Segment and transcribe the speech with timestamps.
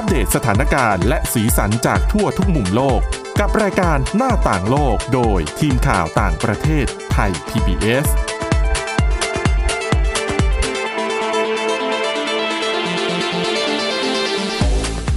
[0.00, 3.00] อัปเดตสถานการณ์และสีสันจากทั่วทุกมุมโลก
[3.40, 8.06] กับรายการหน้าต่างโลกโดยทีมข่าวต่างประเทศไทย PBS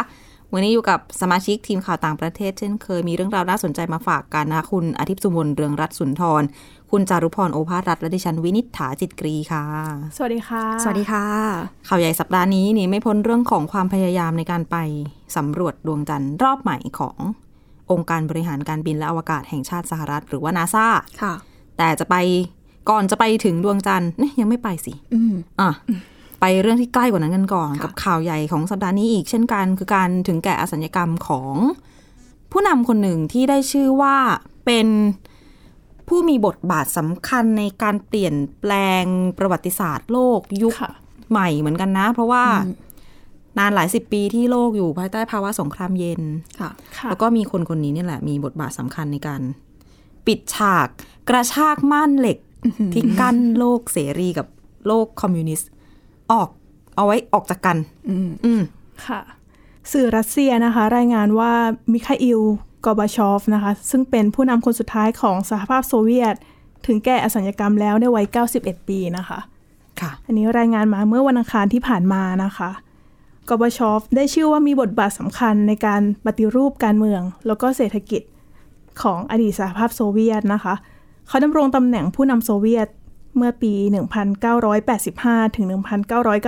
[0.54, 6.44] วันนี้อยู่กับสมาชิกทีมข่าวต่างประเทศเช่นเคยมีเรื่องราวน่าสนใจมาฝากกันนะคะคุณอาทิตย์สุมนเรืองรัตน์สุนทร
[6.92, 9.64] คุณจารุพรโอภาสรัตน์และดิฉันวินิษฐาจิตกรีค่ะ
[10.18, 11.26] สวัสดีค่ะ สวัสดีค่ะ
[11.88, 14.78] ข่าวใหญ่สัปดาห์นี้นี่ไม่พ้นเรื่องของความพยายามในการไป
[15.36, 17.18] สำรวจดวงจันทร์รอบใหม่ของ
[17.92, 20.88] องค์การบริหารการบินและอวกาศแห่งชาติสหรัฐ หรือว่านาซา
[21.22, 21.34] ค่ะ
[21.80, 22.16] แต่จะไป
[22.90, 25.70] ก่อนจะไปถึงดวงจันทร์เนี่ยยังไม่ไปสิอืมอะ
[26.42, 31.54] ไปเรื่องที่ใกล้กว่านั้นกันก่อนค่ะกับข่าวใหญ่ของสัปดาห์นี้อีกเช่นกัน คือการถึงแก่อสัญญกรรมของ
[32.52, 34.18] ผู้นำคนหนึ่งที่ได้ชื่อว่า
[34.66, 34.88] เป็น
[36.08, 39.06] ผู้มีบทบาทสำคัญในการเปลี่ยนแปลง
[39.38, 40.92] ประวัติศาสตร์โลกยุคค่ะ
[41.32, 42.46] ใหม่เหมือนกันนะ เพราะว่า
[43.58, 46.22] นานหลายสิบปีที่โลกอยู่ภายใต้ภาวะสงครามเย็น
[46.60, 49.42] ค่ะค่ะแล้วก็มีคนคนนี้นี่แหละ มีบทบาทสำคัญในการ
[50.28, 50.88] ปิดฉาก
[51.30, 52.38] กระชากม่านเหล็ก
[52.94, 54.48] ที่กั้นโลกเสรีกับ
[54.88, 55.70] โลกคอมมิวนิสต์
[56.32, 56.50] ออก
[56.96, 57.78] เอาไว้ออกจากกัน
[58.10, 58.62] อืมอืม
[59.08, 59.22] ค่ะ
[59.92, 61.52] สื่อรัสเซียนะคะ รายงานว่า
[61.94, 62.42] มิคาอิล
[62.86, 66.36] กอบาชอฟนะคะ ซึ่งเป็นผู้นำคนสุดท้ายของสหภาพโซเวียต
[66.86, 68.26] ถึงแก่อสัญญกรรมแล้วในวัย
[68.58, 69.40] 91 ปีนะคะ
[70.02, 72.70] ค่ะ อันนี้รายงานมาเมื่อวันอังคารที่ผ่านมานะคะ
[73.50, 78.22] กอบาชอฟได้ชื่อว่ามีบทบาทสำคัญในการปฏิรูปการเมือง แล้วก็เศรษฐกิจ
[79.02, 82.88] ของอดีตสหภาพโซเวียตนะคะเขาดำรงตำแหน่งผู้นำโซเวียต
[83.38, 83.74] เมื่อปี
[84.60, 85.66] 1985 ถึง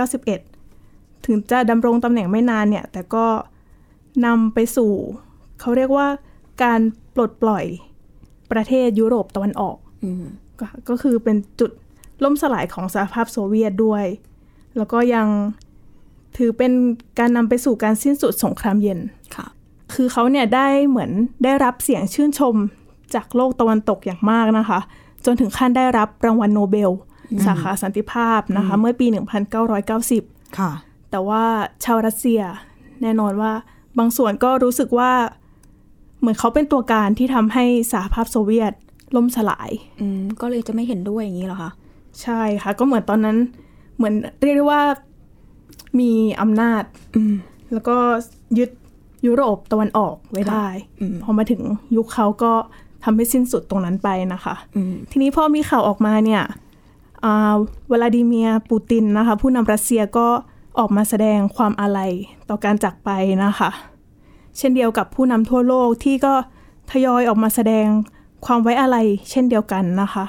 [0.02, 3.26] 1991 ถึงจะดำรงตำแหน่งไม่นานเนี่ย แต่ก็
[4.26, 4.92] นำไปสู่
[5.60, 6.06] เขาเรียกว่า
[6.62, 6.80] การ
[7.14, 7.64] ปลดปล่อย
[8.52, 10.24] ประเทศยุโรปตะวันออกอืม
[10.60, 11.70] ก็ก็คือเป็นจุด
[12.24, 14.04] ล่มสลายของสหภาพโซเวียตด้วย
[14.76, 15.26] แล้วก็ยัง
[16.36, 16.72] ถือเป็น
[17.18, 18.98] การนำไปสู่การสิ้นสุดสงครามเย็น
[19.36, 19.46] ค่ะ
[19.94, 21.10] คือเขาเนี่ยได้เหมือน
[21.44, 22.56] ได้รับเสียงชื่นชม
[23.14, 24.80] จากโลกตะวันตกอย่างมากนะคะ
[25.24, 26.90] จนถึงขั้นได้รับรางวัลโนเบล
[27.46, 29.06] สาขาสันติภาพนะคะ เมื่อปี
[29.82, 30.72] 1990 ค่ะ
[31.10, 31.42] แต่ว่า
[31.84, 32.40] ชาวรัสเซีย
[33.02, 33.52] แน่นอนว่า
[33.98, 35.12] บางส่วนก็รู้สึกว่า
[36.20, 38.72] เหมือนเขาเป็นตัวการที่ทำให้สหภาพโซเวียต
[39.16, 41.70] ล่มสลาย อืม ก็เลยจะไม่เห็นด้วยอย่างนี้เหรอคะ
[42.22, 43.36] ใช่ค่ะ ก็เหมือนตอนนั้น
[43.96, 44.82] เหมือนเรียกได้ว่า
[46.00, 46.82] มีอำนาจ
[47.16, 47.34] อืม
[47.72, 47.96] แล้วก็
[48.58, 48.70] ยึด
[49.26, 50.66] ยุโรปตะวันออกไว้ได้
[51.00, 51.62] อืมพอมาถึง
[51.96, 52.52] ยุคเขาก็
[53.04, 56.42] ทำให้สิ้นสุดตรงนั้นไปนะคะอืมทีนี้พอมีข่าวออกมาเนี่ย
[57.24, 57.54] อ่า
[57.90, 60.28] วลาดิเมียร์ปูตินนะคะ ผู้นำรัสเซียก็
[60.78, 62.12] ออกมาแสดงความอาลัย
[62.48, 63.10] ต่อการจากไป
[63.44, 63.70] นะคะ
[64.58, 66.34] เช่นเดียวกับผู้นำทั่วโลกที่ก็
[66.90, 67.86] ทยอยออกมาแสดง
[68.46, 70.26] ความไว้อาลัยเช่นเดียวกันนะคะ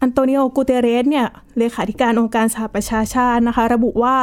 [0.00, 1.26] อันโตนิโอกูเตเรสเนี่ย
[1.58, 4.16] เลขาธิการองค์การสหประชาชาตินะคะ ระบุว่า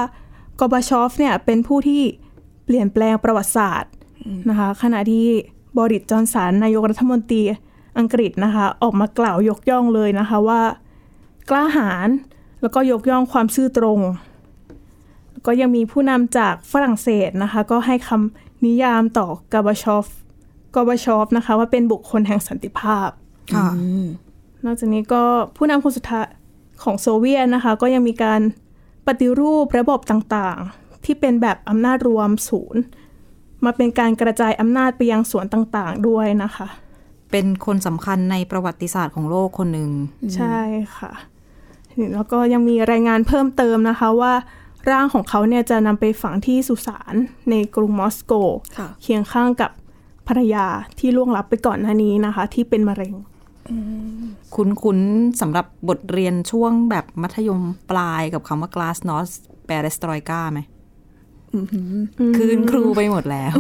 [0.60, 2.02] กอร์บาชอฟเนี่ยเป็นผู้ที่
[2.66, 3.92] เปลี่ยนแปลงประวัติศาสตร์
[4.50, 5.28] นะคะขณะที่
[5.78, 7.44] บอริสจอห์นสันนายกรัฐมนตรี
[8.00, 10.62] อังกฤษนะคะ ออกมากล่าวยกย่องเลยนะคะว่า
[11.50, 12.10] กล้าหาญ
[12.62, 14.00] แล้วก็ยกย่องความซื่อตรง
[15.32, 20.08] แล้วก็ยังมีผู้นำจากฝรั่งเศสนะคะ ก็ให้คำนิยามต่อกาบาชอฟ
[20.76, 23.10] กอบาชอฟนะคะ ว่าเป็นบุคคลแห่งสันติภาพ
[23.54, 24.08] ค่ะอืม
[24.66, 25.24] นอกจากนี้ก็
[25.58, 26.28] ผู้นำคนสุดท้าย
[26.84, 28.42] ของโซเวียตนะคะ ก็ยังมีการ
[29.08, 32.82] ปฏิรูประบบต่างๆ ที่เป็นแบบอำนาจรวมศูนย์
[33.66, 36.68] มาเป็นการกระจายอำนาจไปยังส่วนต่างๆด้วยนะคะ
[37.32, 39.90] เป็นคนสำคัญในประวัติศาสตร์ของโลกคนหนึ่ง
[40.36, 40.60] ใช่
[40.98, 41.12] ค่ะ
[42.14, 44.34] แล้วก็ยังมีรายงานเพิ่มเติมนะคะว่า
[44.92, 47.16] ร่างของเขาเนี่ยจะนำไปฝังที่สุสาน
[47.50, 48.34] ในกรุงมอสโก
[48.78, 49.72] ค่ะเคียงข้างกับ
[50.28, 50.66] ภรรยา
[51.00, 53.14] ที่ล่วงลับไปก่อนหน้านี้นะคะ ที่เป็นมะเร็ง
[54.56, 59.34] คุ้นๆสำหรับบทเรียนช่วงแบบมัธยมปลายกับคำว่า glasnost
[59.68, 60.81] perestroika ไหมอืมหืม
[62.38, 63.54] คืนครูไปหมดแล้ว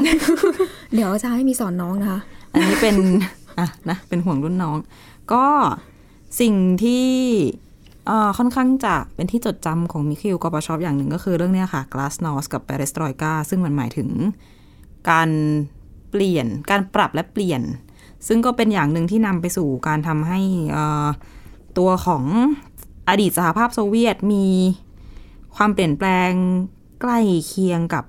[0.94, 2.20] เดี๋ยวจะให้มีสอนน้องนะคะ
[2.54, 2.96] อันนี้เป็น
[3.60, 4.78] อะนะเป็นห่วงรุ่นน้อง
[5.34, 5.46] ก็
[6.42, 7.08] สิ่งที่
[8.08, 14.10] เอ่อค่อนข้างจะเป็นที่จดจำของมิคิลกอปชอปอย่างหนึ่งก็คือเรื่องเนี้ยค่ะ glasnost กับ perestroika ซึ่งมันหมายถึง
[15.10, 15.30] การ
[16.10, 17.62] เปลี่ยนการปรับและเปลี่ยน
[18.28, 20.40] ซึ่งก็เป็นอย่างหนึ่งที่นำไปสู่การทำให้
[20.72, 21.08] เอ่อ
[21.78, 22.24] ตัวของ
[23.10, 24.46] อดีตสหภาพโซเวียตมี
[25.56, 26.32] ความเปลี่ยนแปลง
[27.02, 28.06] ใกล้เคียงกับ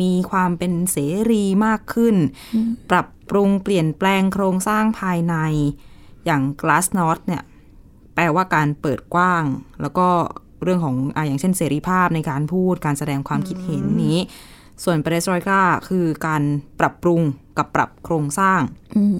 [0.00, 0.96] มีความเป็นเส
[1.30, 2.16] รีมากขึ้น
[2.90, 5.34] ปรับปรุงเปลี่ยนแปลงโครงสร้างภายใน
[6.24, 7.42] อย่าง glasnost เนี่ย
[8.14, 9.44] แปลว่าการเปิดกว้าง
[9.80, 10.08] แล้วก็
[10.62, 14.18] เรื่องของอ่าอย่างเช่นเสรีภาพในการพูดการแสดงความคิดเห็นนี้
[14.84, 16.42] ส่วนเปเรสรอยกาคือการ
[16.80, 17.20] ปรับปรุง
[17.58, 18.60] กับปรับโครงสร้าง
[18.96, 19.16] อืม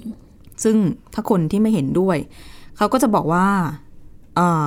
[0.63, 0.77] ซึ่ง
[1.13, 2.17] ถ้าคนที่ไม่เห็นด้วย
[2.77, 3.47] เขาก็จะบอกว่า
[4.39, 4.65] อ่า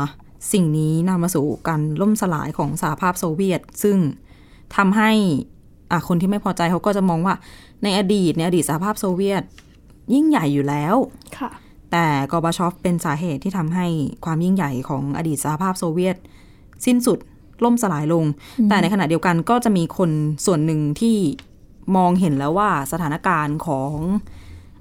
[0.53, 3.99] สิ่งนี้นำมาสู่การล่มสลายของสหภาพโซเวียต ซึ่ง
[4.77, 5.11] ทำให้
[5.91, 7.35] อะคนที่ไม่พอใจเขาก็จะมองว่า
[7.83, 9.43] ในอดีตในอดีตสหภาพโซเวียต
[10.15, 10.97] ยิ่งใหญ่อยู่แล้ว
[11.39, 11.51] ค่ะ
[11.93, 13.87] แต่กอร์บาชอฟเป็นสาเหตุที่ทำให้
[14.25, 16.17] ความยิ่งใหญ่ของอดีตสหภาพโซเวียต
[16.87, 17.19] สิ้นสุด
[17.65, 18.25] ล่มสลายลง
[18.69, 20.11] แต่ในขณะเดียวกันก็จะมีคน
[20.47, 21.17] ส่วนหนึ่งที่
[21.97, 23.93] มองเห็นแล้วว่าสถานการณ์ของ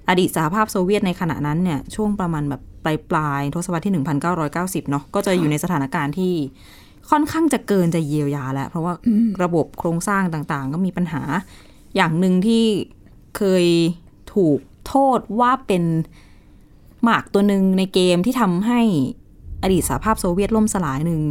[0.10, 3.94] อดีตสหภาพโซเวียตในขณะนั้นเนี่ยช่วงประมาณแบบ ปลายปลายๆทศวรรษที่
[4.42, 6.34] 1990 เนาะก็จะอยู่ในสถานการณ์ที่
[7.10, 8.94] ค่อนข้างจะเกินจะเยียวยาแล้ว เพราะว่า
[9.44, 11.22] ระบบโครงสร้างต่างๆ ก็มีปัญหา
[11.96, 12.64] อย่างหนึ่งที่
[13.38, 13.66] เคย
[14.34, 15.84] ถูกโทษว่าเป็น
[17.04, 18.82] หมากตัวหนึ่งในเกมที่ทำให้
[19.64, 21.22] อดีตสหภาพโซเวียตล่มสลายหนึ่ง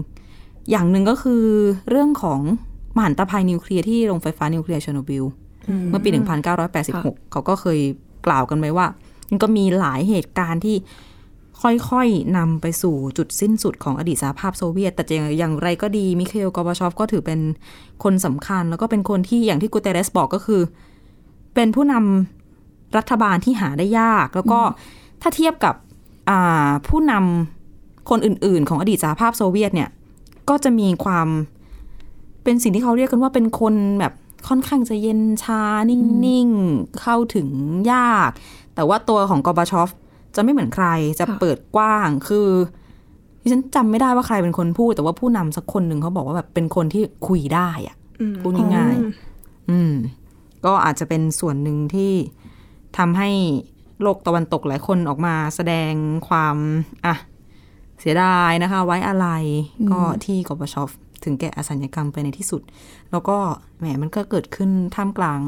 [0.70, 1.44] อย่างหนึ่งก็คือ
[1.90, 2.40] เรื่องของ
[2.96, 5.24] มหันตภัยนิวเคลียร์ที่โรงไฟฟ้านิวเคลียร์เชอร์โนบิล
[5.90, 6.08] เมื่อปี
[6.70, 7.78] 1986 เขาก็เคย
[8.26, 8.86] กล่าวกันไว้ว่า
[9.30, 10.76] มันก็มีหลายเหตุการณ์ที่
[11.64, 15.04] ค่อยๆนำไปสู่จุดสิ้นสุดของอดีตสหภาพโซเวียต แต่
[15.38, 17.40] อย่างไรก็ดีมิเคลกอร์บาชอฟก็ถือเป็น
[18.04, 20.60] คนสำคัญ แล้วก็เป็นคนที่อย่างที่กูเตเรสบอกก็คือ
[21.54, 24.60] เป็นผู้นำรัฐบาลที่หาได้ยาก แล้วก็
[25.22, 25.74] ถ้าเทียบกับ
[26.30, 29.88] อ่าผู้นำคนอื่น ๆ ของอดีตสหภาพโซเวียตเนี่ย
[30.48, 31.28] ก็จะมีความ
[32.44, 34.12] เป็นสิ่งที่เขาเรียกกันว่าเป็นคนแบบ
[34.48, 37.48] ค่อนข้างจะเย็นชานิ่ง ๆ เข้าถึง
[37.92, 38.30] ยาก
[38.74, 39.90] แต่ว่าตัวของกอร์บาชอฟ
[40.36, 40.86] จะไม่เหมือนใคร
[41.20, 42.48] จะเปิดกว้างคือ
[43.40, 49.92] ดิฉันจำไม่ได้ว่าใครเป็นคนพูด แต่ว่าผู้นำสักคนหนึ่งเขาบอกว่าแบบเป็นคนที่คุยได้อะอืมพูดง่ายๆอืม
[50.64, 52.12] ก็อาจจะเป็นส่วนหนึ่งที่
[52.98, 53.30] ทำให้
[54.02, 55.92] โลกตะวันตกหลายคนออกมาแสดง
[56.28, 56.56] ความ
[57.06, 57.14] อะ
[58.00, 59.28] เสียดายนะคะ ไว้อะไร
[59.90, 60.90] ก็ที่กบชอฟ
[61.24, 62.62] ถึงแก่อสัญญกรรมไปในที่สุด
[63.10, 63.36] แล้วก็
[63.78, 65.40] แหมมันก็เกิดขึ้นท่ามกลาง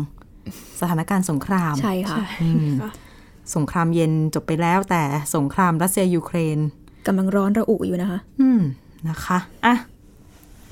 [0.81, 2.75] สถานการณ์สงคราม ใช่ค่ะอืม
[3.55, 5.03] สงครามเย็นจบไปแล้ว แต่
[5.35, 6.59] สงครามรัสเซียยูเครน
[7.07, 8.61] กำลังร้อนระอุอยู่นะคะ อืม
[9.09, 9.75] นะคะอะ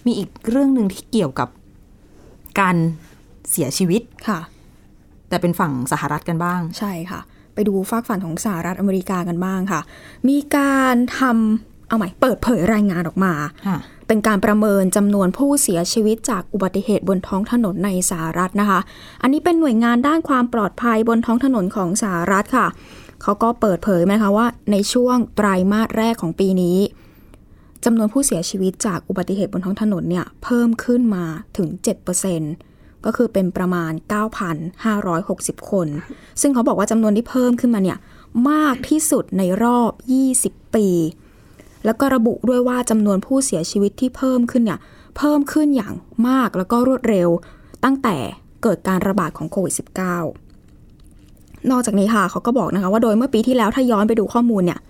[0.07, 1.49] มีอีกเรื่องหนึ่งที่เกี่ยวกับ
[2.61, 2.77] การ
[3.51, 4.41] เสียชีวิตค่ะ
[5.29, 7.21] แต่เป็นฝั่งสหรัฐกันบ้าง ใช่ค่ะ
[7.55, 9.81] ไปดูฝากฝั่งของสหรัฐอเมริกากันบ้างค่ะ
[10.29, 13.35] มีการทำ เอาใหม่เปิดเผยรายงานออกมา
[13.67, 13.79] ค่ะ
[14.09, 18.81] เป็นการประเมินจำนวนผู้เสียชีวิตจากอุบัติเหตุบนท้องถนนในสหรัฐนะคะ
[19.23, 22.67] อันนี้เป็นหน่วยงานด้านความปลอดภัยบนท้องถนนของสหรัฐค่ะ
[23.23, 26.79] เขาก็เปิดเผยนะคะว่าในช่วงไตรมาสแรกของปีนี้
[27.85, 31.25] จำนวนผู้เสียชีวิตจากอุบัติเหตุบนท้องถนนเนี่ยเพิ่มขึ้นมา
[31.57, 31.69] ถึง
[32.37, 33.93] 7%ก็คือเป็นประมาณ
[34.81, 35.89] 9,560 คน
[36.41, 37.99] ซึ่งเขาบอกว่าจำนวนที่เพิ่มขึ้นมาเนี่ย
[38.51, 39.93] มากที่สุดในรอบ
[40.35, 40.89] 20 ปี
[41.85, 44.81] แล้วก็ระบุด้วยว่าจำนวนผู้เสียชีวิตที่เพิ่มขึ้นเนี่ย
[45.17, 45.95] เพิ่มขึ้นอย่าง
[46.29, 47.29] มากแล้วก็รวดเร็ว
[47.85, 48.17] ตั้งแต่
[48.63, 49.75] เกิดการระบาดของโควิด
[50.59, 54.81] -19 นอกจากนี้ค่ะเขาก็บอกนะคะว่าโดยเมื่อปีที่แล้วถ้าย้อนไปดูข้อมูลเนี่ย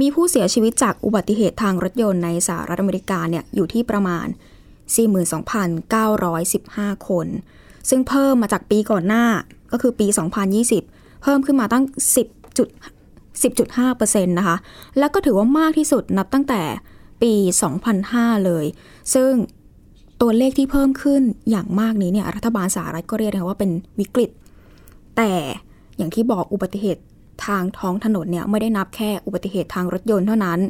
[0.00, 4.26] มีผู้เสียชีวิตจากอุบัติเหตุทางรถยนต์ในสหรัฐอเมริกาเนี่ยอยู่ที่ประมาณ
[5.86, 7.26] 42,915 คน
[7.88, 9.24] ซึ่งเพิ่มมาจากปีก่อนหน้า
[9.72, 10.06] ก็คือปี
[10.64, 11.84] 2020 เพิ่มขึ้นมาตั้ง
[12.20, 12.68] 10จุด
[13.42, 14.56] 10.5%นะคะ
[14.98, 16.62] แล้วก็ถือว่ามากที่สุดนับตั้งแต่
[17.22, 17.32] ปี
[17.90, 18.64] 2005 เลย
[19.14, 19.32] ซึ่ง
[20.20, 24.30] ตัวเลขที่เพิ่มขึ้นอย่างมากนี้เนี่ยรัฐบาลสหรัฐก็เรียกว่าเป็นวิกฤต
[25.16, 25.32] แต่
[25.96, 27.02] อย่างที่บอกอุบัติเหตุ
[27.46, 30.60] ทางท้องถนนเนี่ยไม่ได้นับแค่อุบัติเหตุทางรถยนต์เท่านั้น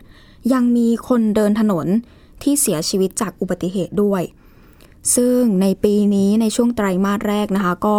[0.52, 1.86] ยังมีคนเดินถนน
[2.42, 4.22] ที่เสียชีวิตจากอุบัติเหตุด้วย
[5.14, 7.98] ซึ่งในปีนี้ในช่วงไตรมาสแรกนะคะ ก็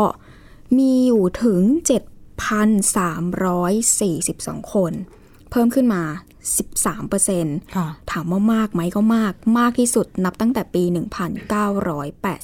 [0.77, 1.61] มีอยู่ถึง
[2.39, 4.93] 7,342 คน
[5.51, 6.03] เพิ่มขึ้นมา
[6.69, 10.83] 13%ค่ะถามว่ามากไหมก็มาก มากที่สุดนับตั้งแต่ปี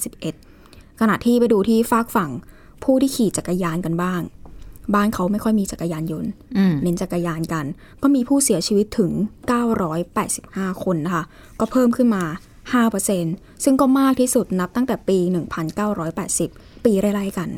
[0.10, 2.32] 1981 ขณะที่ไปดูที่ฝากฝั่ง
[2.84, 4.22] ผู้ที่ขี่จักรยานกันบ้าง
[4.94, 7.66] บ้านเขาไม่ค่อยมีจักรยานยนต์อืมเน้นจักรยานกัน
[8.02, 9.12] ก็มีผู้เสียชีวิตถึง
[9.98, 11.24] 985 คนนะคะ
[11.60, 12.24] ก็เพิ่มขึ้นมา
[12.94, 15.18] 5%ซึ่งก็มากที่สุดนับตั้งแต่ปี
[16.02, 17.50] 1980 ปีไล่ๆกัน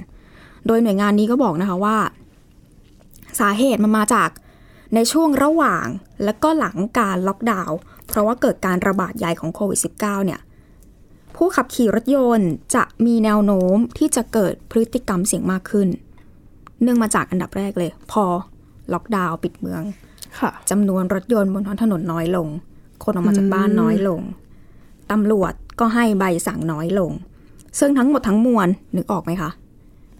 [0.67, 1.97] โดยหน่วยงานนี้ก็บอกนะคะว่า
[3.39, 4.29] สาเหตุมันมาจาก
[4.95, 5.85] ในช่วงระหว่าง
[6.23, 10.39] และก็หลังการล็อกดาวน์เพราะว่าเกิดการระบาดใหญ่ของโควิด -19 เนี่ย
[11.35, 15.87] ผู้ขับขี่รถยนต์จะมีแนวโน้มที่จะเกิดพฤติกรรมเสี่ยงมากขึ้น
[16.81, 18.23] เนื่องมาจากอันดับแรกเลย พอ
[18.93, 19.83] ล็อกดาวน์ปิดเมือง
[20.39, 22.47] ค่ะจำนวนรถยนต์บนท้องถนนน้อยลง
[23.03, 24.21] คนออกมาจากบ้านน้อยลง
[25.11, 27.11] ตำรวจก็ให้ใบสั่งน้อยลง
[27.79, 29.49] ซึ่งทั้งหมดทั้งมวลนึกออกไหมคะ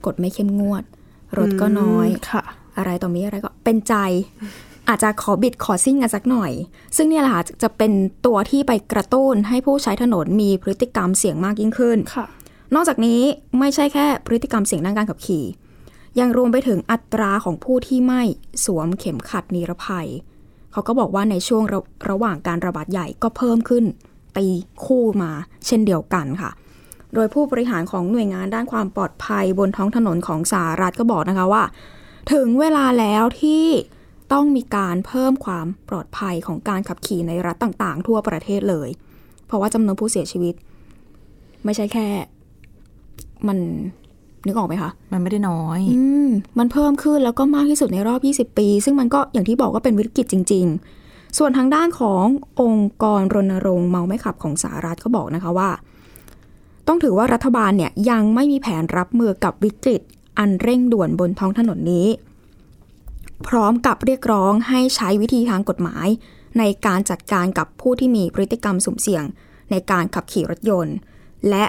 [0.05, 0.83] กฎไม่เข้มงวด
[1.37, 2.43] รถก็น้อยค่ะ
[2.77, 3.93] อะไรต่อมีอะไรก็เป็นใจ
[4.89, 6.51] อาจจะขอบิดขอซิ่งกันสักหน่อย
[6.97, 7.91] ซึ่งเนี่ยแหละค่ะจะเป็น
[8.25, 12.25] ตัวที่ไปกระตุ้นให้ผู้ใช้ถนนมีพฤติกรรมเสี่ยงมากยิ่งขึ้นค่ะ
[12.75, 13.21] นอกจากนี้
[13.59, 15.45] ไม่ใช่แค่พฤติกรรมเสี่ยงด้านการขับขี่
[16.19, 18.21] ยังรวมไปถึงอัตราของผู้ที่ไม่
[18.65, 20.07] สวมเข็มขัดนิรภัย
[20.71, 23.83] เขาก็บอกว่าในช่วงระระหว่างการระบาดใหญ่ก็เพิ่มขึ้น
[24.37, 24.47] ตี
[24.85, 25.31] คู่มา
[25.65, 26.51] เช่นเดียวกันค่ะ
[27.13, 31.63] โดยผู้บริหารของหน่วยงานด้านความปลอดภัยบนท้องถนนของสหรัฐก็บอกนะคะว่า
[32.31, 33.65] ถึงเวลาแล้วที่
[34.33, 38.89] ต้องมีการเพิ่มความปลอดภัยของการขับขี่ในรัฐต่าง ๆ ทั่วประเทศเลย
[39.45, 40.55] เพราะว่าจำนวนผู้เสียชีวิต
[41.65, 42.07] ไม่ใช่แค่
[43.47, 43.57] มัน
[44.45, 50.65] นึกออกไหมคะ มันไม่ได้น้อยอืมมันเพิ่มขึ้นแล้วก็มากที่สุดในรอบ 20 ปี ซึ่งมันก็อย่างที่บอกว่าเป็นวิกฤตจริง
[51.01, 52.25] ๆ ส่วนทางด้านของ
[52.61, 55.69] องค์กรรณรงค์เมาไม่ขับของสหรัฐก็บอกนะคะว่า
[56.87, 60.01] ต้องถือว่ารัฐบาลเนี่ยยังไม่มีแผนรับมือกับวิกฤต
[60.37, 62.07] อันเร่งด่วนบนท้องถนนนี้
[63.47, 66.07] พร้อมกับเรียกร้องให้ใช้วิธีทางกฎหมาย
[66.59, 69.23] ในการจัดการกับผู้ที่มีพฤติกรรมสุ่มเสี่ยง
[69.71, 70.95] ในการขับขี่รถยนต์
[71.49, 71.65] และ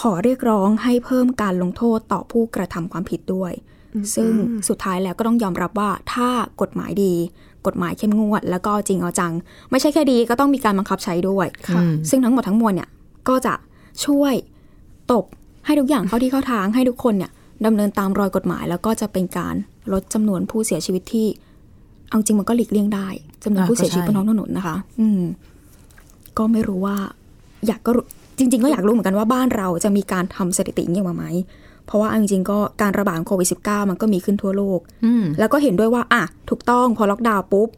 [0.00, 3.52] ขอเรียกร้องให้เพิ่มการลงโทษต่อผู้กระทำความผิดด้วย
[4.14, 4.32] ซึ่ง
[4.68, 6.28] สุดท้ายแล้วก็ต้องยอมรับว่าถ้า
[6.60, 7.14] กฎหมายดี
[7.66, 9.32] กฎหมายเข้มงวด แล้วก็จริงเอาจัง
[9.70, 12.88] ไม่ใช่แค่ดีก็ต้องมีการบังคับใช้ด้วยค่ะซึ่งทั้งหมดทั้งมวลเนี่ย
[13.28, 13.54] ก็จะ
[14.06, 14.34] ช่วย
[15.12, 15.24] ตบ
[15.66, 17.30] ให้ทุกอย่างเข้าที่เข้าทางให้ทุกคนเนี่ย
[17.66, 19.54] ดำเนินตามรอยกฎหมาย แล้วก็จะเป็นการ
[19.92, 21.26] ลดจำนวนผู้เสียชีวิตที่
[22.08, 23.08] เอาจริงมันก็หลีกเลี่ยงได้
[23.44, 25.22] จำนวนอะผู้เสียชีวิตบก็นใช่ท้องถนนนะคะ อืม
[26.38, 26.96] ก็ไม่รู้ว่า
[27.66, 28.04] อยากก็รู้
[28.38, 31.24] จริง ๆ ก็อยากรู้เหมือนกันว่าบ้านเราจะมีการทำสถิติอย่างนี้มาไหม
[31.86, 37.68] เพราะว่าเอาจริงๆก็การระบาดของโควิด -19 มันก็มีขึ้นทั่วโลกอืมแล้วก็เห็นด้วยว่า อะ ถูกต้องพอล็อกดาวน์ปุ๊บ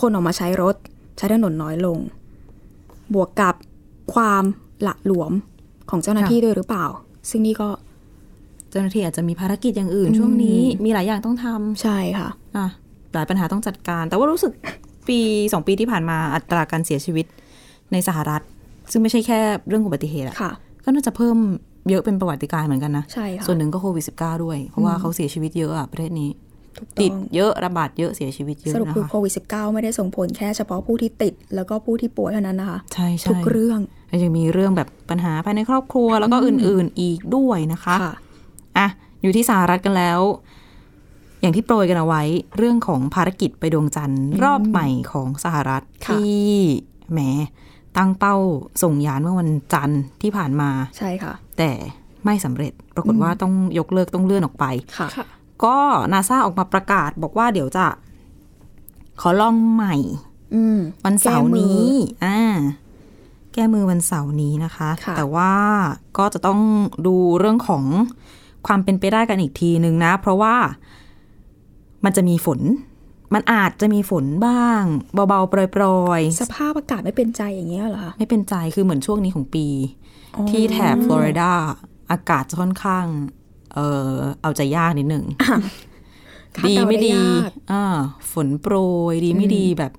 [0.00, 0.74] คนออกมาใช้รถ
[1.16, 1.98] ใช้ถนนน้อยลง
[3.14, 3.54] บวกกับ
[4.14, 4.44] ความ
[4.82, 5.32] หละหลวม
[5.90, 6.86] ของเจ้าหน้าที่ด้วยหรือเปล่า
[7.30, 7.68] ซึ่งนี่ก็
[8.70, 12.66] เจ้าหน้าที่อาจจะมีภารกิจอย่างอื่น ช่วงนี้มีหลายอย่างต้องทำใช่ค่ะอะ
[13.14, 14.52] หลายปัญหาต้องจัดการ แต่ว่ารู้สึก
[15.08, 15.18] ปี
[15.52, 17.26] สองปีที่ผ่านมาอัตราการเสียชีวิต
[17.92, 18.42] ในสหรัฐ
[18.90, 20.52] ซึ่งไม่ใช่แค่เรื่องอุบัติเหตุอะค่ะ
[20.84, 21.36] ก็น่าจะเพิ่ม
[21.88, 26.30] เยอะเป็นประวัติการณ์เหมือนกันนะใช่ค่ะส่วนหนึ่งก็โควิด -19 ด้วย เพราะว่าเขาเสียชีวิตเยอะอะประเทศนี้
[26.78, 38.14] ถูกติต้ดองเยอะระบาดเยอะเสียชีวิตเยอะสรุปนะคือคะโควิด -19 ไม่ได้ส่งผลแค่เฉพาะผู้ที่ติด แล้วก็ผู้ที่ป่วยเท่านั้นนะคะ ใช่ใช่ทุกเรื่องแล้วยังมีเรื่องแบบปัญหาภายในครอบครัวแล้วก็อื่น ๆ อีกด้วยนะคะค่ะ
[38.78, 38.86] อะ
[39.22, 40.20] อยู่ที่สหรัฐกันแล้ว
[41.40, 42.22] อย่างที่โปรยกันเอาไว้
[42.56, 46.48] เรื่องของภารกิจไปดวงจันทร์รอบใหม่ของสหรัฐค่ะที่
[47.12, 47.20] แหม
[47.96, 48.36] ตั้งเป้า
[48.82, 51.70] ส่งยานเมื่อวันจันทร์ที่ผ่านมาใช่ค่ะ แต่
[52.24, 54.64] ไม่สำเร็จปรากฏว่าต้องยกเลิกต้องเลื่อนออกไป
[54.98, 55.26] ค่ะค่ะ
[55.64, 55.76] ก็
[56.12, 57.86] นาซาออกมาประกาศบอกว่าเดี๋ยวจะ
[59.20, 59.94] ขอลองใหม่
[60.54, 61.90] อืมวันเสาร์แก้มือนี้
[62.24, 62.40] อ่า
[63.54, 65.54] แก้มือวันเสาร์นี้นะคะค่ะแต่ว่า
[66.18, 66.60] ก็จะต้อง
[67.06, 67.84] ดูเรื่องของ
[68.66, 70.54] ความเป็นไปได้กันอีกทีนึงนะ เพราะว่า
[72.04, 72.60] มันจะมีฝน
[73.34, 74.82] มันอาจจะมีฝนบ้าง
[75.28, 79.66] เบาๆปล่อยสภาพอากาศไม่เป็นใจอย่างเงี้ยเหรอคะๆไม่เป็นใจคือเหมือนช่วงนี้ของปี
[80.36, 81.52] อ๋อที่แถบฟลอริดา
[82.10, 83.06] อากาศจะค่อนข้าง
[83.74, 83.78] เอ
[84.10, 85.24] อเอาใจยากนิดหนึ่ง
[86.56, 87.84] คาดดีเดาไม่ดียากอ่า
[88.32, 88.74] ฝนโปร
[89.12, 89.92] ยดีไม่ดีแบบ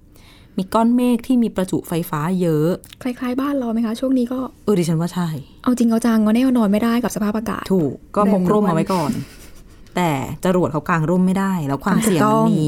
[0.62, 2.70] มีก้อนเมฆที่มีประจุไฟฟ้าเยอะ
[3.04, 5.28] คล้ายๆ บ้านเราไหมคะ ช่วงนี้ก็เออดิฉันว่าใช่
[5.64, 9.12] เอาจริงเอาจังก็แน่นอนไม่ได้กับสภาพอากาศ ถูก ก็แรงพกร่มวันเอาไว้ก่อน
[9.96, 10.12] แต่
[10.46, 12.68] จรวดเขากางร่มไม่ได้ แล้วความอะเสี่ยงถูกต้มัอนงมี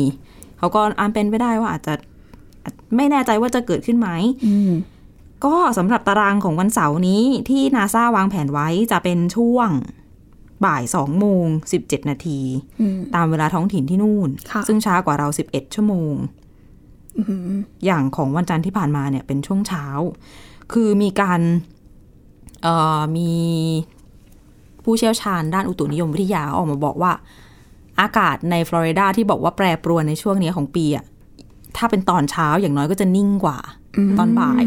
[0.58, 1.94] เขาก็อันเป็นไปได้ว่าอาจจะ
[2.64, 4.10] อาจไม่แน่ใจว่าจะเกิดขึ้นไหม
[4.46, 4.72] อืม
[5.46, 9.70] ก็สำหรับตารางของวันเสาร์นี้ที่นาซาวางแผนไว้จะเป็นช่วง
[10.66, 12.40] บ่ายสองโมงสิบเจ็ดนาที
[12.82, 16.14] อืมตามเวลาท้องถิ่นที่นู่นค่ะซึ่งช้ากว่าเราสิบเอ็ดชั่วโมง
[17.18, 17.48] อื้อหือ
[17.86, 19.86] อย่างของวันจันทร์ที่ผ่านมาเนี่ยเป็นช่วงเช้า
[20.74, 21.42] คือมีการ
[22.64, 23.32] เอ่อมี
[24.84, 27.12] ผู้เชี่ยวชาญด้านอุตุนิยมวิทยาออกมาบอกว่า
[28.02, 31.06] อากาศในฟลอริดาที่บอกว่าแปรปรวนในช่วงนี้ของปีอะ
[31.78, 33.58] ถ้าเป็นตอนเช้าอย่างน้อยก็จะนิ่งกว่า
[34.18, 34.64] ตอนบ่าย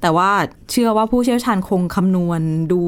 [0.00, 0.30] แต่ว่า
[0.70, 2.40] เชื่อว่าผู้เชี่ยวชาญคงคำนวณ
[2.72, 2.82] ดู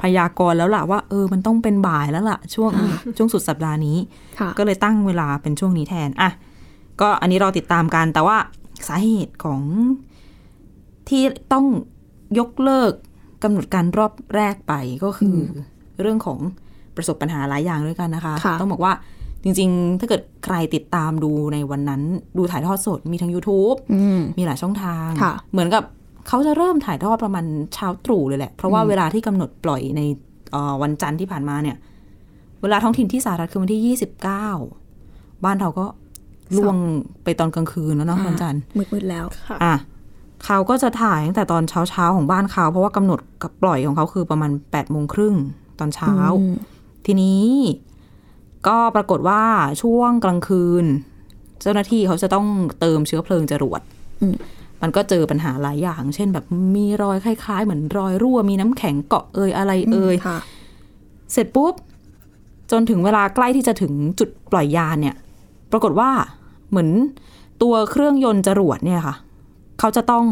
[0.00, 2.72] พยากรณ์แล้วล่ะว่า เออมันต้องเป็นบ่ายแล้วล่ะ ช่วง
[3.16, 3.96] ช่วงสุดสัปดาห์นี้
[4.38, 6.30] ค่ะก็เลยตั้งเวลาเป็นช่วงนี้แทนอะ
[7.00, 8.36] ก็อันนี้เราติดตามกัน แต่ว่า
[8.88, 9.60] สาเหตุของ
[11.08, 11.66] ที่ต้อง
[12.38, 12.92] ยกเลิก
[13.42, 14.72] กำหนดการรอบแรกไป
[15.04, 15.60] ก็คืออ
[16.00, 16.38] เรื่องของ
[16.96, 18.92] ประสบปัญหาหลายอย่างด้วยกันนะคะค่ะต้องบอกว่า
[19.44, 22.02] จริง ๆ ถ้าเกิดใครติดตามดูในวันนั้น
[22.38, 25.82] ดูถ่ายทอดสดมีทั้ง YouTube อืมมีหลายช่องทางค่ะเหมือนกับ
[26.28, 30.00] เขาจะเริ่มถ่ายทอดประมาณเช้าตรู่เลยแหละ เพราะว่าเวลาที่กำหนดปล่อยใน
[30.52, 31.76] เอ่อวันจันทร์ที่ผ่านมาเนี่ย
[32.62, 35.86] เวลาท้องถิ่นที่สหรัฐคือวันที่ 29 บ้านเราก็
[36.56, 36.76] ล่วง
[37.24, 39.74] ไปตอนกลางคืนแล้วเนาะวันจันทร์มืดๆแล้วค่ะอะ
[40.44, 45.34] เขาก็จะถ่ายตั้งแต่ตอนเช้าเช้าๆของบ้านเขาเพราะว่ากำหนดกับปล่อยของเขาคือประมาณ8ปดโมงครึ่ง
[45.78, 46.54] ตอนเช้าอืม
[47.06, 47.44] ทีนี้
[48.66, 49.42] ก็ปรากฏว่า
[49.82, 50.84] ช่วงกลางคืน
[51.60, 52.46] เจ้าหน้าที่เขาจะต้อง
[52.80, 53.80] เติมเชื้อเพลิงจรวด
[54.20, 54.34] อืม
[54.82, 56.44] มันก็เจอปัญหาหลายอย่าง เช่นแบบ
[56.76, 60.38] มีรอยคล้ายๆ เหมือนรอยรั่ว มีน้ำแข็งเกาะเอยอะไรเอยค่ะ
[61.32, 61.74] เสร็จปุ๊บ
[62.70, 65.16] จนถึงเวลาใกล้ที่จะถึงจุดปล่อยยานเนี่ย
[65.72, 66.10] ปรากฏว่า
[66.70, 66.90] เหมือน
[67.62, 69.16] ตัวเครื่องยนต์จรวดเนี่ยค่ะ
[69.80, 70.26] เขาจะต้อง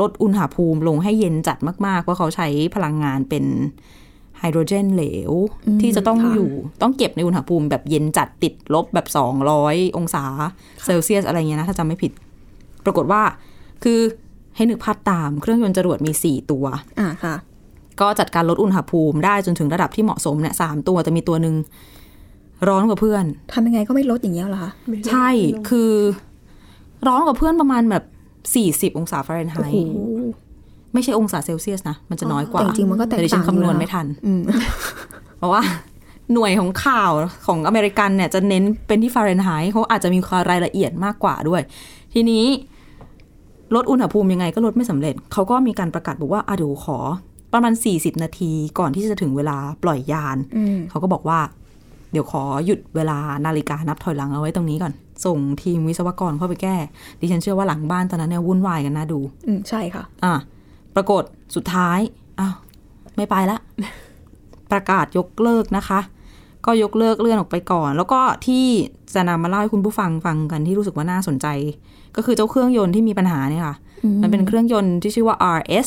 [0.00, 3.44] ลดอุณหภูมิลงให้เย็นจัดมากๆเพราะเขาใช้พลังงานเป็น
[4.38, 5.32] ไฮโดรเจนเหลว
[5.66, 6.50] อืมที่จะต้องค่ะอยู่
[6.82, 9.06] ต้องเก็บในอุณหภูมิแบบเย็นจัดติดลบแบบ
[9.52, 10.24] 200องศา
[10.84, 12.12] เซลเซียสอะไรเงี้ยนะ ถ้าจำไม่ผิด
[12.84, 13.22] ปรากฏว่า
[13.84, 13.98] คือ
[14.56, 16.64] ให้นึกภาพตามเครื่องยนต์จรวดมี4ตัว
[17.00, 17.34] อ่าค่ะ
[18.00, 21.54] ก็จัดการลดอุณหภูมิได้จนถึงระดับที่เหมาะสมเนี่ยสามตัวแต่มีตัวหนึ่ง
[22.68, 25.92] ร้อนกว่าเพื่อนทำยังไงก็ไม่ลดอย่างเงี้ยเหรอคะไม่ได้ใช่ลงคือ
[27.06, 28.04] ร้อนกว่าเพื่อนประมาณแบบ
[28.54, 29.98] สี่สิบองศาฟาเรนไฮโอ้ต์โห
[30.94, 34.42] ไม่ใช่องศาเซลเซียสนะ มันจะน้อยกว่าแต่จริงๆมันก็แตกดิฉัต่างนคำนวณอยู่นะไม่ทันอืม
[35.38, 35.62] เพราะว่า
[36.32, 37.12] หน่วยของข่าว
[37.46, 40.18] ของอเมริกันเนี่ยจะเน้นเป็นที่ฟาเรนไฮต์เขาอาจจะมี
[40.50, 41.62] รายละเอียดมากกว่าด้วย
[42.14, 42.44] ทีนี้
[43.74, 46.98] ลดอุณหภูมิยังไงก็ลดไม่สำเร็จ เขาก็มีการประกาศบอกว่าอะเดี๋ยวขอ
[47.52, 51.38] ประมาณ 40 นาทีก่อนที่จะถึงเวลาปล่อยยานอืมเขาก็บอกว่า
[52.12, 54.92] เดี๋ยวขอหยุดเวลานาฬิกานับถอยหลังเอาไว้ตรงนี้ก่อน
[55.24, 56.76] ส่งทีมวิศวกรเข้าไปแก้
[57.20, 60.34] ดิฉันเชื่อว่าหลังบ้านตอนนั้นเนี่ยวุ่นวายกันน่าดู อืมใช่ค่ะ อะ
[60.94, 61.22] ปรากฏ
[61.56, 61.98] สุดท้าย
[62.40, 62.54] อ้าว
[63.16, 63.58] ไม่ไปละ
[64.72, 66.00] ประกาศยกเลิกนะคะ
[66.66, 68.64] ก็ยกเลิกเลื่อนออกไปก่อน แล้วก็ที่
[69.14, 71.46] จะนำมาเล่าให้คุณผู้ฟังฟังกันที่รู้สึกว่าน่าสนใจ
[72.16, 73.76] ก็คือเจ้าเครื่องยนต์ที่มีปัญหาเนี่ยค่ะ
[74.22, 75.86] มันเป็นเครื่องยนต์ที่ชื่อว่า RS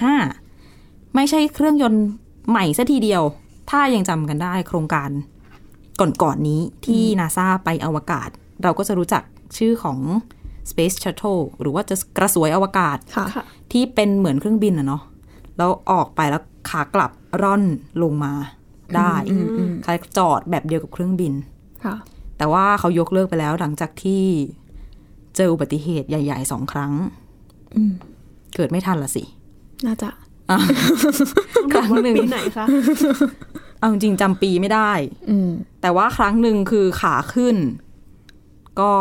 [0.00, 2.02] 25ไม่ใช่เครื่องยนต์
[2.50, 3.22] ใหม่ซะทีเดียว
[3.70, 5.10] ถ้ายังจำกันได้โครงการ
[6.00, 8.28] ก่อนๆนนี้ที่นาซาไปอวกาศ
[8.62, 9.22] เราก็จะรู้จัก
[9.58, 9.98] ชื่อของ
[10.70, 15.02] Space Shuttle หรือว่าจะกระสวยอวกาศค่ะค่ะที่เป็นเหมือนเครื่องบินอะเนาะ
[15.56, 17.10] แล้วออกไปแล้วขากลับ
[17.42, 17.62] ร่อน
[18.02, 18.32] ลงมา
[18.96, 21.32] ได้อืมอืมคล้ายจอดแบบเดียวกับเครื่องบิน
[21.84, 21.94] ค่ะ
[22.38, 24.24] แต่ว่าเขายกเลิกไปแล้วหลังจากที่
[25.36, 26.92] เจออุบัติเหตุใหญ่ๆสองครั้ง
[27.76, 27.92] อืม
[28.54, 29.22] เกิดไม่ทันละสิ
[29.86, 30.22] น่าจะอะ
[31.74, 32.66] ครั้งหนึ่งปีไหนคะ
[33.78, 34.92] เอาจริงๆจำปีไม่ได้
[35.30, 35.50] อืม
[35.82, 37.56] แต่ว่าครั้งหนึ่งคือขาขึ้น
[38.80, 38.92] ก็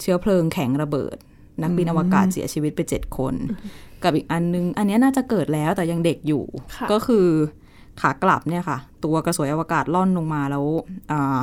[0.00, 1.16] เชื้อเพลิงแข็งระเบิด
[1.62, 3.34] นักบินอวกาศเสียชีวิตไปเจ็ดคน
[4.02, 6.44] กับอีกอันนึง อันเนี้ยน่าจะเกิดแล้วแต่ยังเด็กอยู่
[6.76, 7.26] ค่ะก็คือ
[8.00, 10.64] ขากลับเนี่ยค่ะ ตัวกระสวยอวกาศล่อนลงมาแล้ว
[11.10, 11.38] อ่า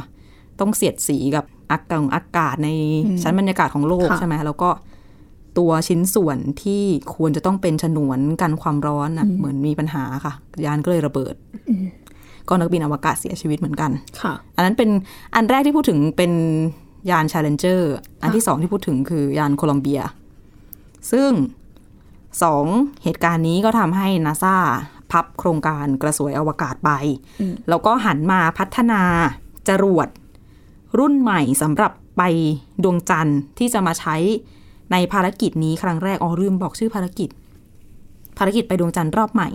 [0.60, 2.69] ต้องเสียดสีกับอากาศอากาศใน
[3.21, 4.69] ชั้นบรรยากาศของโลกค่ะใช่ไหมแล้วก็
[5.57, 6.83] ตัวชิ้นส่วนที่
[7.15, 10.33] ควรจะต้องเป็นฉนวนกันความร้อนน่ะเหมือนมีปัญหาค่ะ
[10.65, 11.35] ยานก็เลยระเบิด
[12.49, 13.91] ก็นักบินอวกาศเสียชีวิตเหมือนกัน
[14.21, 14.89] ค่ะ อันนั้นเป็น
[15.35, 16.31] อันแรกที่พูดถึงเป็น
[17.09, 17.81] ยาน Challenger
[18.21, 20.01] อันที่สองที่พูดถึงคือยานโคลัมเบีย
[21.11, 21.31] ซึ่ง
[22.43, 22.65] สอง
[23.03, 24.55] เหตุการณ์นี้ก็ทำให้นาซา
[25.11, 26.91] พับโครงการกระสวยอวกาศไป
[27.41, 29.01] อืมแล้วก็หันมาพัฒนา
[29.69, 30.07] จรวด
[30.99, 32.21] รุ่นใหม่สำหรับไป
[32.83, 34.15] ดวงจันทร์ที่จะมาใช้
[34.91, 37.30] ในภารกิจนี้ครั้งแรกอ๋อลืมบอกชื่อภารกิจ
[38.38, 39.50] ภารกิจไปดวงจันทร์รอบใหม่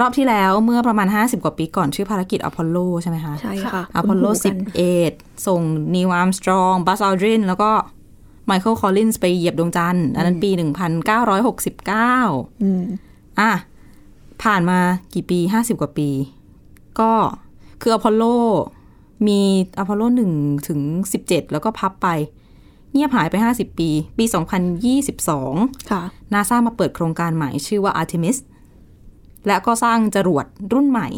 [0.00, 4.56] รอบที่แล้วเมื่อประมาณ 50 กว่าปีก่อนชื่อภารกิจอพอลโลใช่ไหมคะใช่ค่ะอพอลโลคุ้นหูกัน
[5.02, 5.60] 11 ส่ง
[5.94, 7.70] นีว a ร์มสตรองบัสอัลดรินแล้วก็
[8.46, 10.62] ไมเคิลคอลลินส์ไปเหยียบดวงจันทร์อันนั้นปี 1969
[12.62, 12.84] อืม
[13.40, 13.52] อะ
[14.42, 14.78] ผ่านมา
[15.14, 16.08] กี่ปี 50 กว่าปี
[17.00, 17.12] ก็
[17.82, 18.24] คืออพอลโล
[19.26, 19.40] มี
[19.78, 20.02] อพอลโล
[20.36, 20.80] 1ถึง
[21.18, 22.08] 17 แล้วก็พับไป
[22.94, 24.24] เงียบหายไป 50 ปี ปี
[25.06, 26.02] 2022 ค่ะ
[26.32, 28.36] นาซามาเปิดโครงการใหม่ชื่อว่า Artemis
[29.46, 31.08] และก็สร้างจรวดรุ่นใหม่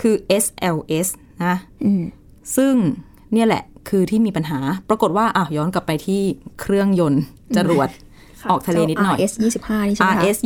[0.00, 0.14] คือ
[0.44, 1.08] SLS
[1.44, 2.02] นะอืม
[2.56, 2.74] ซึ่ง
[3.32, 6.22] เนี่ยแหละคือที่มีปัญหา ปรากฏว่าอะย้อนกลับไปที่
[6.60, 7.22] เครื่องยนต์
[7.56, 7.88] จรวด
[8.50, 10.38] ออกทะเลนิดหน่อย RS 25นี่ใช่ไหมคะ RS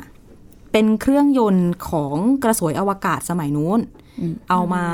[0.00, 3.80] 25เป็นเครื่องยนต์ของกระสวยอวกาศสมัยนู้น
[4.50, 4.84] เอามา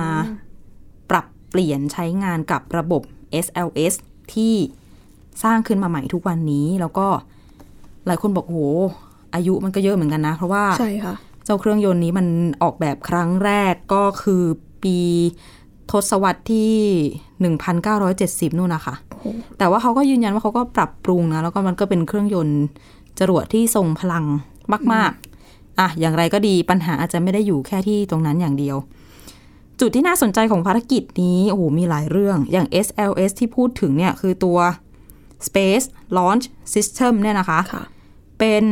[1.11, 3.02] ปรับเปลี่ยนใช้งานกับระบบ
[3.44, 3.94] SLS
[4.35, 4.54] ที่
[5.42, 7.06] สร้างขึ้นมาใหม่ทุกวันนี้ แล้วก็
[8.06, 8.58] หลายคนบอกโห
[9.35, 12.26] อายุมันก็เยอะเหมือนกันนะ เพราะว่าใช่ค่ะ เจ้าเครื่องยนต์นี้มัน
[12.62, 14.42] ออกแบบครั้งแรกก็คือ
[14.82, 14.98] ปี
[15.90, 16.74] ทศวรรษที่
[17.44, 18.94] 1970 นู่นนะคะ
[19.58, 22.61] แต่ว่าเขาก็ยืนยันว่าเขาก็ปรับปรุงนะ แล้วก็มันก็เป็นเครื่องยนต์
[23.18, 24.24] จรวดที่ทรงพลัง
[24.92, 25.12] มาก
[25.46, 28.76] ๆ อะ อย่างไรก็ดีปัญหาอาจจะไม่ได้อยู่แค่ที่ตรงนั้นอย่างเดียว
[29.80, 34.58] จุดที่น่าสนใจของภารกิจนี้โอ้โหมีหลายเรื่องอย่าง SLS ที่พูดถึงเนี่ยคือตัว
[35.46, 37.85] Space Launch System เนี่ยนะคะค่ะ
[38.38, 38.64] เป็น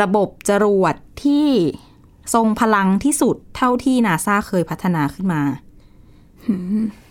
[0.00, 1.48] ระบบจรวดที่
[2.34, 5.42] ทรงพลังที่สุดเท่าที่นาซาเคยพัฒนาขึ้นมา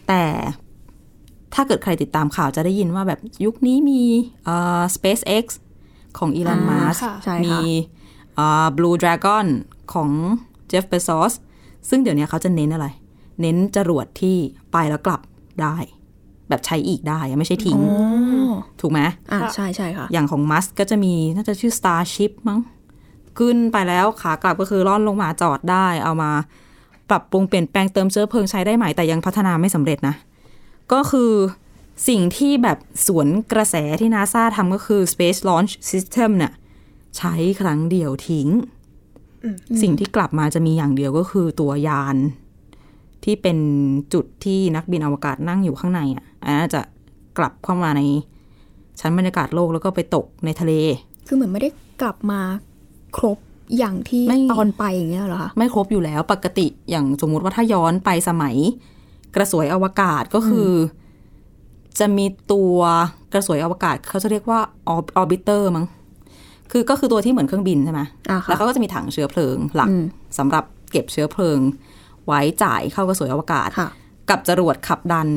[0.08, 0.24] แต่
[1.54, 4.04] ถ้าเกิดใครติดตามข่าวจะได้ยินว่าแบบยุคนี้มี
[4.46, 5.46] เอ่อ SpaceX
[6.18, 7.58] ของอีลอนอ่ามัสค่ะใช่ค่ะมี
[8.36, 9.46] เอ่อ Blue Dragon
[9.94, 10.10] ของ
[10.72, 11.34] Jeff Bezos
[11.90, 12.88] ซึ่งเดี๋ยวนี้เขาจะเน้นอะไร
[13.42, 14.38] เน้นจรวดที่
[14.72, 15.22] ไปแล้วกลับ
[15.62, 15.76] ได้
[16.50, 17.98] แบบใช้อีกได้อะไม่ใช่ทิ้งอ๋
[18.52, 19.00] อถูกไหม
[19.32, 22.60] อะใช่ใช่ค่ะ อย่างของมัสก็จะมีน่าจะชื่อ Starship มั้ง
[23.38, 26.32] ขึ้นไปแล้วขากลับก็คือล่อนลงมาจอดได้ เอามา
[27.10, 30.16] ปรับปรุงเปลี่ยนแปลงเติมเชื้อเพลิงใช้ได้ใหม่แต่ยังพัฒนาไม่สำเร็จนะ
[30.92, 31.32] ก็คือ
[32.08, 36.54] สิ่งที่แบบสวนกระแสที่นาซาทำก็คือ Space Launch System เนี่ย
[37.18, 38.48] ใช้ครั้งเดียวทิ้ง
[39.82, 42.16] สิ่งที่กลับมาจะมีอย่างเดียวก็คือตัวยาน
[43.24, 43.58] ที่เป็น
[44.14, 46.82] จุดที่นักบินอวกาศนั่งอยู่ข้างในอะอันนั้นจะ
[47.38, 48.02] กลับเข้ามาใน
[49.00, 50.74] ชั้นบรรยากาศโลกแล้วก็ไปตกในทะเล
[51.28, 51.70] คือเหมือนไม่ได้
[52.02, 52.40] กลับมา
[53.18, 53.38] ครบ
[53.78, 58.56] อย่างที่ไม่ตอนไปอย่างเงี้ยเหรอคะไม่ครบอยู่แล้วปกติอย่างสมมุติว่าถ้าย้อนไปสมัย
[59.36, 62.78] กระสวยอวกาศก็คืออจะมีตัว
[63.34, 64.90] กระสวยอวกาศเขาจะเรียกว่าอ
[65.22, 65.86] อร์บิเตอร์มั้ง
[66.72, 70.04] คือก็คือตัวที่เหมือนเครื่องบินใช่ไหมอ่าแล้วค่ะเขาก็จะมีถังเชื้อเพลิงหลักอืม
[70.38, 71.60] สำหรับเก็บเชื้อเพลิง
[72.28, 73.90] ไว้จ่ายเข้ากระสวยอวกาศค่ะ
[74.30, 75.28] กับจรวดขับดัน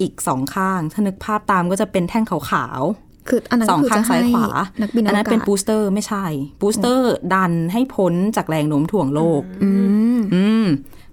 [0.00, 2.80] อีกสองข้าง ถ้านึกภาพตามก็จะเป็นแท่งขาว
[3.28, 4.48] คืออันนั้นๆสองคือข้างจะซ้ายให้ขวา
[4.82, 6.24] นักบินออันวนั้นกาเป็นศบูสเตอร์ไม่ใช่
[6.60, 9.70] บูสเตอร์ดันให้พ้นจากแรงโน้มถ่วงโลกอื
[10.16, 10.66] อืม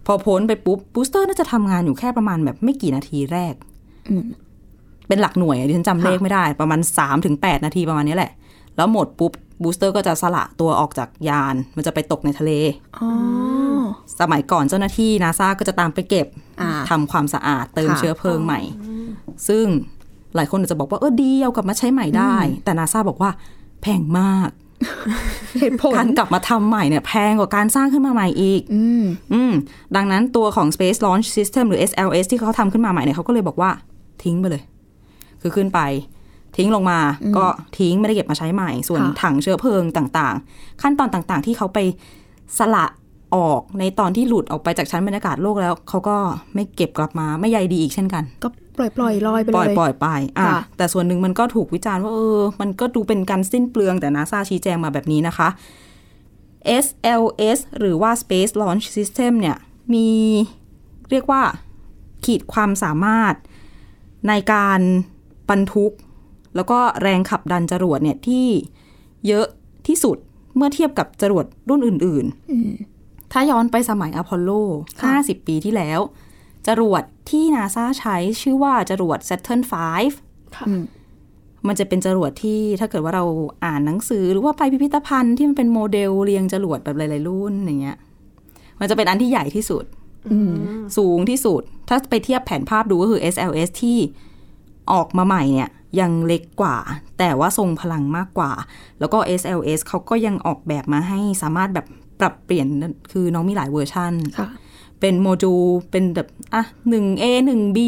[0.05, 3.53] พอพ้นไปปุ๊บ booster น่าจะทำงานอยู่แค่ประมาณแบบไม่กี่นาทีแรก
[4.09, 4.25] อืม
[5.07, 8.31] เป็นหลักหน่วยอะดิฉันจำเลขไม่ได้ ประมาณ3าถึงแนาทีประมาณนี้แหละ
[8.77, 9.31] แล้วหมดปุ๊บ
[9.63, 12.51] booster ก็จะสละตัวออกจากยาน มันจะไปตกในทะเล
[12.97, 13.09] อ๋อ
[14.19, 16.27] สมัยก่อนเจ้าหน้าที่นาซาก็จะตามไปเก็บ
[16.61, 18.61] อ่าทำความสะอาดเติมค่ะเชื้อเพลิงใหม่
[19.47, 19.65] ซึ่ง
[20.35, 23.31] หลายคนอาจจะบอกว่าเออดีเอากลับมาใช้ใหม่ได้ แต่นาซาบอกว่า
[23.81, 24.49] แพงมาก
[25.59, 29.53] เหตุผลการกลับมาทำใหม่เนี่ยแพงกว่าการสร้างขึ้นมาใหม่อีก อืมอืม
[29.95, 33.71] ดังนั้นตัวของ Space Launch System หรือ SLS ที่เขาทำขึ้นมาใหม่เนี่ยเขาก็เลยบอกว่า
[34.23, 34.63] ทิ้งไปเลย
[35.41, 35.79] คือขึ้นไป
[36.57, 36.99] ทิ้งลงมา
[37.37, 37.45] ก็
[37.77, 41.79] ทิ้งไม่ได้เก็บมาใช้ใหม่ ส่วนค่ะถังเชื้อเพลิงต่างๆ ขั้นตอนต่างๆ ที่เขาไป
[42.57, 42.85] สละ
[43.35, 46.17] ออกในตอนที่หลุดออกไปจากชั้นบรรยากาศโลกแล้วเขาก็
[46.53, 55.49] ไม่เก็บกลับมาไม่ใยดีอีกเช่นกัน ก็ปล่อยปล่อยลอยไปปเลล่อยยปล่อยไปอะค่ะแต่ส่วนหนึ่งมันก็ถูกวิจารณ์ว่าเออ มันก็ดูเป็นการสิ้นเปลืองแต่นาซาชี้แจงมาแบบนี้นะคะ
[56.83, 59.57] SLS หรือว่า Space Launch System เนี่ย
[59.93, 60.09] มี
[61.11, 61.41] เรียกว่า
[62.25, 63.33] ขีดความสามารถ
[64.27, 64.79] ในการ
[65.49, 65.91] บรรทุก
[66.55, 68.47] แล้วก็แรงขับดันจรวดเนี่ยที่
[69.27, 69.45] เยอะ
[69.87, 70.17] ที่สุด
[70.55, 74.49] เมื่อเทียบกับจรวดรุ่นอื่นๆ ถ้าย้อนไปสมัยอพอลโล
[75.01, 75.99] ค่ะ50 ปีที่แล้ว
[76.67, 79.73] จรวดที่นาซาใช้ชื่อว่าจรวด Saturn V
[80.67, 80.83] อืม
[81.67, 83.25] มันจะเป็นจรวดที่ถ้าเกิดว่าเรา
[83.65, 87.97] อ่านหนังสือ หรือว่าไปพิพิธภัณฑ์ที่มันเป็นโมเดลเรียงจรวดแบบหลายๆรุ่นอย่างเงี้ย
[88.79, 89.85] มันจะเป็นอันที่ใหญ่ที่สุด
[90.31, 90.53] อืม
[90.97, 93.97] สูงที่สุด ถ้าไปเทียบแผนภาพดูก็คือ SLS ที่
[94.91, 96.77] ออกมาใหม่เนี่ย ยังเล็กกว่า
[97.19, 98.51] แต่ว่าทรงพลังมากกว่า
[98.99, 101.85] แล้วก็ SLS เขาก็ยังออกแบบมาให้สามารถแบบ
[102.19, 102.67] ปรับเปลี่ยน
[103.11, 104.49] คือน้องมีหลายเวอร์ชันค่ะ
[104.99, 107.79] เป็นโมดูลเป็นแบบอะหนึ่ง A หนึ่ง B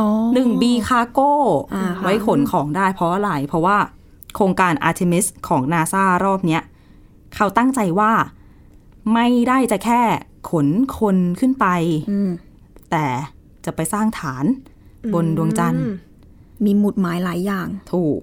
[0.00, 1.32] อ๋อหนึ่ง B คาโก้
[1.74, 3.76] อ่าค่ะไว้ขนของได้เพราะอะไร เพราะว่า
[4.34, 6.62] โครงการ Artemis ของนาซารอบเนี้ย
[7.36, 8.12] เขาตั้งใจว่า
[9.14, 10.02] ไม่ได้จะแค่
[10.50, 10.68] ขน
[10.98, 11.66] คนขึ้นไป
[12.10, 12.30] อืม
[12.90, 13.06] แต่
[13.64, 14.44] จะไปสร้างฐาน
[15.14, 15.84] บนดวงจันทร์
[16.64, 18.20] มีหมุดหมายหลายอย่าง ถูก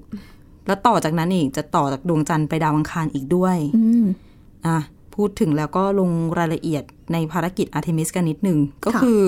[0.68, 4.06] แล้วต่อจากนั้นอีกจะต่อจากดวงจันทร์ไปดาวอังคารอีกด้วยอืม
[4.66, 4.78] อะ
[5.16, 9.22] พูดถึงแล้วก็ลงรายละเอียดในภารกิจ Artemis กันนิดหนึ่งก็ค่ะคือ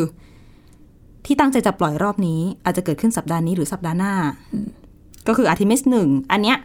[1.25, 4.13] ที่ตั้งใจจะปล่อยรอบนี้ อาจจะเกิดขึ้นสัปดาห์นี้หรือสัปดาห์หน้า
[5.27, 6.57] ก็คือ Artemis หนึ่งอันเนี้ย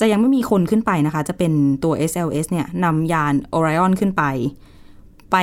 [0.00, 1.52] จะยังไม่มีคนขึ้นไปนะคะ จะเป็น
[1.84, 4.24] ตัว SLS เนี่ยนำยาน Orion ขึ้นไป
[5.32, 5.36] ไป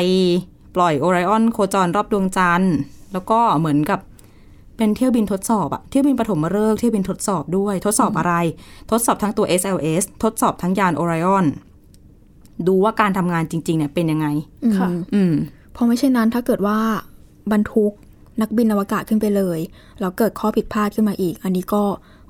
[0.76, 2.76] ปล่อย Orion โคจรรอบดวงจันทร์
[3.14, 4.00] แล้วก็เหมือนกับ
[4.80, 8.34] เป็นเที่ยวบินทดสอบอะเที่ยวบินปฐมฤกษ์เที่ยวบินทดสอบด้วย ทดสอบอะไร
[8.92, 11.46] ทดสอบทั้งตัว SLS ทดสอบทั้งยาน Orion
[12.68, 14.28] ดูว่าการทำงานจริง ๆ เนี่ยเป็นยังไง
[14.64, 15.34] อืมค่ะ อืม
[15.72, 16.80] เพราะไม่เช่นนั้นถ้าเกิดว่า
[17.52, 17.94] บรรทุก
[18.42, 19.60] นักบินอวกาศขึ้นไปเลย
[20.00, 21.84] แล้วเกิดข้อผิดพลาดขึ้นมาอีก อันนี้ก็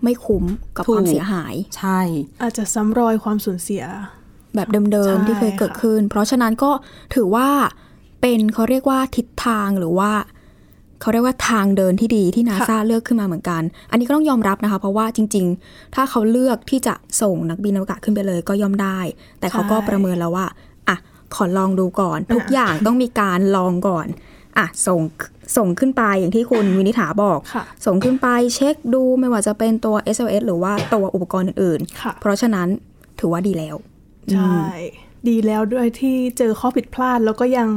[0.03, 0.43] ไม่คุ้ม
[0.75, 1.99] กับถูกความเสียหาย ใช่
[2.41, 3.83] อาจจะซ้ำรอยความสูญเสีย
[4.55, 6.71] แบบเดิมใช่ๆที่เคยเกิดค่ะขึ้น เพราะฉะนั้นก็
[7.15, 7.47] ถือว่า
[8.21, 10.11] เป็นเขาเรียกว่าทิศทางหรือว่า
[11.01, 18.99] เขาเรียกว่าทางเดินที่ดีที่นาซาเลือกขึ้นมาเหมือนกัน อันนี้ก็ต้องยอมรับนะคะ เพราะว่าจริง ๆ ถ้าเขาเลือกที่จะส่งนักบินอวกาศขึ้นไปเลยก็ย่อมได้
[19.39, 20.45] แต่เขาก็ประเมินแล้วว่า
[20.89, 20.97] อะ
[21.35, 24.07] ขอลองดูก่อน ทุกอย่างต้องมีการลองก่อน
[24.57, 25.01] อะส่ง
[25.57, 32.67] ส่งขึ้นไปอย่างที่คุณวินิษฐาบอกค่ะส่งขึ้นไปเช็คดูไม่ว่าจะเป็นตัว SLS หรือว่าตัวอุปกรณ์อื่นค่ะๆเพราะฉะนั้น
[33.19, 33.75] ถือว่าดีแล้ว
[34.33, 34.57] ใช่
[35.29, 37.69] ดีแล้วด้วยที่เจอข้อผิดพลาดแล้วก็ยัง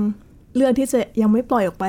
[0.56, 1.86] เลือกที่จะยังไม่ปล่อยออกไป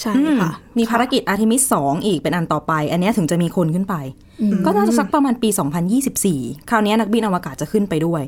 [0.00, 3.94] ใช่อืมค่ะ มีภารกิจ Artemis 2อีกเป็นอันต่อไป อันเนี้ยถึงจะมีคนขึ้นไป
[4.66, 5.48] ก็น่าจะสักประมาณปี
[6.08, 8.22] 2024 คราวเนี้ยนักบินอวกาศจะขึ้นไปด้วย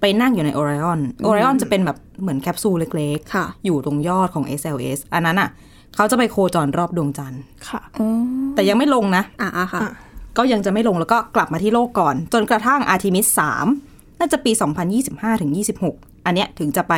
[0.00, 5.48] ไปนั่งอยู่ใน Orion Orion จะเป็นแบบเหมือนแคปซูลเล็กค่ะๆอยู่ตรงยอดของ SLS อันนั้นอะ
[5.96, 8.08] เขาจะไปโคจรรอบดวงจันทร์ค่ะอ๋อ
[8.54, 9.92] แต่ยังไม่ลงนะอะอะค่ะอะ
[10.38, 13.40] ก็ยังจะไม่ลงแล้วก็กลับมาที่โลกก่อน จนกระทั่งอาร์ทิมิส
[13.78, 14.52] 3น่าจะปี
[14.96, 15.52] 2025ถึง
[15.88, 16.94] 26 อันเนี้ยถึงจะไป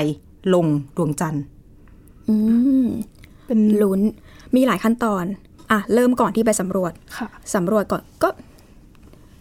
[0.54, 1.42] ลงดวงจันทร์
[2.28, 2.36] อื
[2.84, 2.86] ม
[3.46, 4.00] เป็นลุ้น
[4.54, 5.24] มีหลายขั้นตอน
[5.70, 8.28] อะ เริ่มก่อนที่ไปสำรวจค่ะสำรวจก่อนก็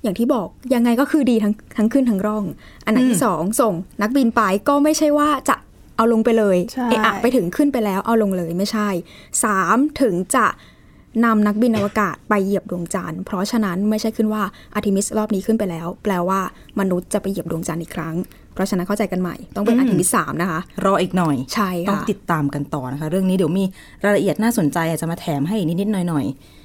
[0.03, 2.43] อย่างที่บอกยังไงก็คือดีทั้งทั้งขึ้นทั้งร่อง
[2.85, 5.55] อันดับที่สองส่ง นักบินไปก็ไม่ใช่ว่าจะ
[5.95, 8.89] เอาลงไปเลยใช่เอะอะไปถึงขึ้นไปแล้วเอาลงเลยไม่ใช่
[9.43, 10.45] สามถึงจะ
[11.25, 14.43] นำนักบินอวกาศไปเหยียบดวงจันทร์ เพราะฉะนั้นไม่ใช่ขึ้นว่า
[14.73, 16.39] อาร์ทิมิสรอบนี้ขึ้นไปแล้ว แปลว่า
[16.79, 18.15] มนุษย์จะไปเหยียบดวงจันทร์อีกครั้ง
[18.53, 23.63] เพราะฉะนั้นเข้าใจกันใหม่ ต้องเป็นอาร์ทิมิสสามนะคะ รออีกหน่อย ใช่ต้องค่ะติดตามกันต่อนะคะ เรื่องนี้เดี๋ยวมี
[24.03, 26.60] รายละเอียดน่าสนใจอาจจะมาแถมให้อีกนิดๆหน่อยๆ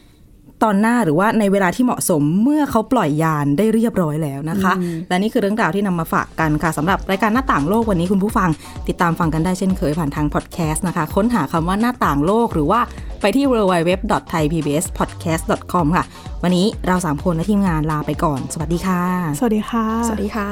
[0.65, 4.73] ตอนหน้าหรือว่าในเวลาที่เหมาะสมเมื่อเขาปล่อยยานได้เรียบร้อยแล้วนะคะ
[5.09, 8.49] และนี่คือเรื่องราวที่นำมาฝากกันค่ะสำหรับรายการหน้าต่างโลกวันนี้คุณผู้ฟัง
[8.89, 12.81] ติดตามฟังกันได้เช่นเคยผ่านทางพอดแคสต์นะคะ ค้นหาคำว่าหน้าต่างโลกหรือว่า
[13.21, 16.05] ไปที่ www.thaipbspodcast.com ค่ะ
[16.43, 19.03] วันนี้เราสามคนและทีมงานลาไปก่อน สวัสดีค่ะ
[19.39, 20.51] สวัสดีค่ะ สวัสดีค่ะ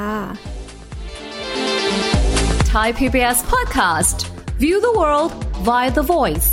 [2.75, 4.17] Thai PBS podcast.
[4.59, 5.31] View the world
[5.63, 6.49] via the voice.